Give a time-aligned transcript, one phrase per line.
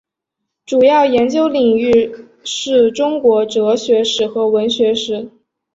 [0.65, 5.29] 主要研究领域是中国哲学史和文学史。